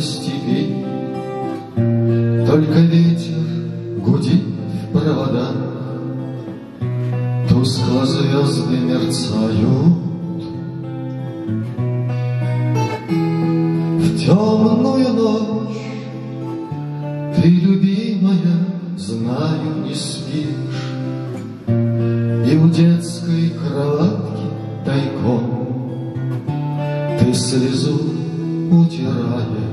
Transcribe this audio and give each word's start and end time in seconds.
степи, 0.00 0.84
Только 2.46 2.80
ветер 2.80 3.34
гудит 3.98 4.42
в 4.42 4.92
провода, 4.92 5.50
Тускло 7.48 8.06
звезды 8.06 8.76
мерцают. 8.76 10.08
В 13.98 14.18
темную 14.18 15.08
ночь 15.14 15.78
ты, 17.36 17.48
любимая, 17.48 18.66
знаю, 18.96 19.84
не 19.84 19.94
спишь, 19.94 20.92
И 21.66 22.56
у 22.56 22.68
детской 22.68 23.50
кроватки 23.50 24.46
тайком 24.84 25.58
ты 27.18 27.34
слезу 27.34 28.00
утираешь. 28.70 29.67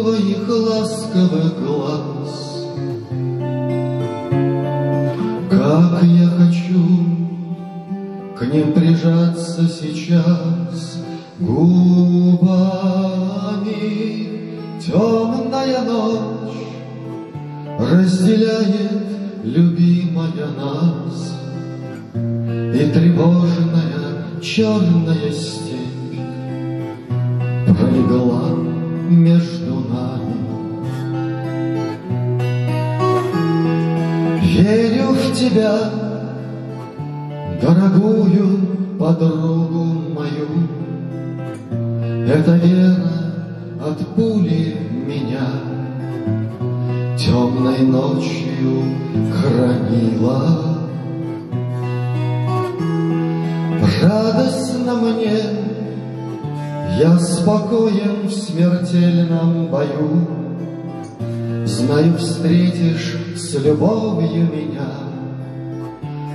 Твоих 0.00 0.48
ласковых 0.48 1.60
глаз, 1.60 2.66
Как 5.50 6.02
я 6.04 6.28
хочу 6.38 6.84
к 8.38 8.46
ним 8.46 8.72
прижаться 8.72 9.68
сейчас 9.68 11.04
губами. 11.38 12.80
Темная 14.80 15.82
ночь 15.82 16.62
разделяет 17.78 19.02
любимая 19.44 20.46
нас, 20.56 21.34
И 22.74 22.90
тревожная 22.90 24.40
черная 24.40 25.30
степь 25.30 26.16
пролегла 27.66 28.48
между 29.10 29.59
Верю 34.60 35.14
в 35.14 35.34
тебя, 35.34 35.72
дорогую 37.62 38.58
подругу 38.98 39.84
мою, 40.14 40.48
Эта 42.28 42.56
вера 42.56 43.10
от 43.82 44.06
пули 44.14 44.76
меня. 45.06 45.48
Темной 47.16 47.78
ночью 47.78 48.82
хранила. 49.32 50.76
Радостно 54.02 54.94
мне, 54.94 55.40
я 56.98 57.18
спокоен 57.18 58.28
в 58.28 58.30
смертельном 58.30 59.68
бою, 59.68 60.28
Знаю, 61.64 62.18
встретишь 62.18 63.19
с 63.40 63.54
любовью 63.54 64.48
меня, 64.52 64.90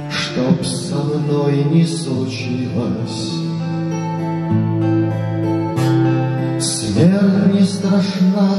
Чтоб 0.09 0.66
со 0.66 0.95
мной 0.95 1.64
не 1.66 1.86
случилось. 1.86 3.31
Смерть 6.60 7.54
не 7.54 7.61
страшна, 7.61 8.49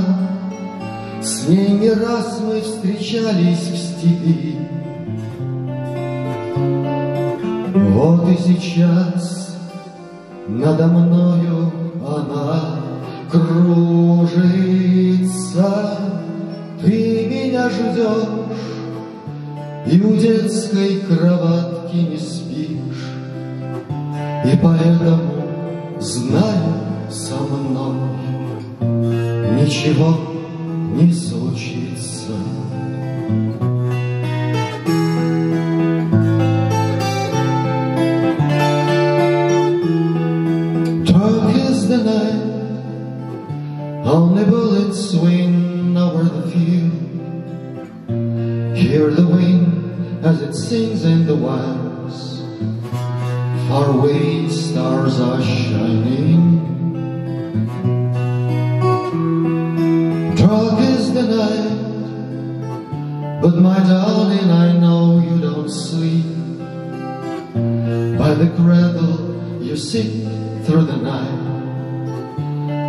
с 1.20 1.48
ней 1.48 1.70
не 1.70 1.90
раз 1.90 2.40
мы 2.40 2.60
встречались 2.60 3.68
в 3.68 3.76
степи. 3.76 4.58
Вот 7.74 8.28
и 8.28 8.36
сейчас 8.36 9.56
надо 10.46 10.86
мною 10.86 11.72
она 12.06 12.80
кружится. 13.30 14.46
Ты 16.80 17.26
меня 17.56 17.70
ждешь 17.70 18.28
и 19.86 20.00
у 20.00 20.16
детской 20.16 21.00
кроватки 21.00 21.96
не 21.96 22.18
спишь. 22.18 23.06
И 24.44 24.58
поэтому 24.62 25.42
знаю 25.98 26.74
со 27.10 27.36
мной 27.36 27.96
ничего 29.58 30.18
не 31.00 31.12
случится. 31.12 32.32
The 41.86 41.98
night, 41.98 42.42
only 44.04 44.44
bullets 44.44 45.10
swing 45.10 45.96
over 45.96 46.24
the 46.24 46.50
field. 46.50 47.05
Hear 48.96 49.10
the 49.10 49.28
wind 49.28 50.24
as 50.24 50.40
it 50.40 50.54
sings 50.54 51.04
in 51.04 51.26
the 51.26 51.36
wilds. 51.36 52.40
Far 53.68 53.90
away 53.90 54.48
stars 54.48 55.20
are 55.20 55.42
shining. 55.42 56.64
Dark 60.34 60.80
is 60.80 61.12
the 61.12 61.24
night, 61.24 61.78
but 63.42 63.56
my 63.56 63.80
darling, 63.80 64.50
I 64.50 64.72
know 64.78 65.20
you 65.20 65.40
don't 65.42 65.68
sleep. 65.68 66.24
By 68.16 68.32
the 68.32 68.48
cradle 68.56 69.62
you 69.62 69.76
sit 69.76 70.10
through 70.64 70.86
the 70.86 70.96
night, 70.96 71.36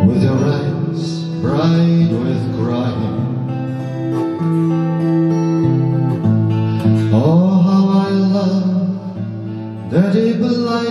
with 0.06 0.22
your 0.22 0.38
eyes 0.38 1.24
bright 1.42 2.08
with 2.10 2.56
crying. 2.56 3.28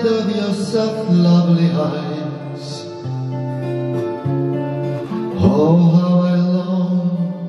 Deep 0.01 0.11
of 0.11 0.35
your 0.35 0.53
soft, 0.53 1.09
lovely 1.09 1.69
eyes. 1.71 2.85
Oh, 5.39 5.77
how 5.95 6.19
I 6.19 6.35
long 6.35 7.47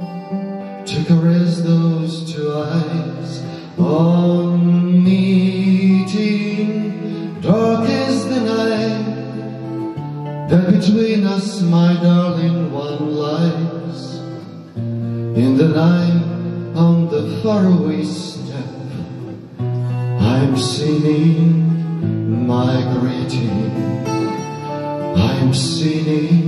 to 0.86 1.04
caress 1.04 1.60
those 1.60 2.32
two 2.32 2.52
eyes 2.52 3.42
on 3.78 5.04
meeting. 5.04 6.30
Dark 7.40 7.88
is 7.88 8.28
the 8.28 8.40
night 8.40 9.04
that 10.48 10.70
between 10.72 11.26
us, 11.26 11.60
my 11.62 11.94
darling, 11.94 12.72
one 12.72 13.14
lies. 13.14 14.18
In 14.76 15.56
the 15.56 15.68
night 15.68 16.22
on 16.76 17.08
the 17.08 17.40
faraway 17.42 18.04
step, 18.04 18.66
I'm 19.58 20.56
singing 20.56 21.67
my 22.58 22.82
greeting. 22.98 24.04
I'm 25.16 25.54
singing 25.54 26.47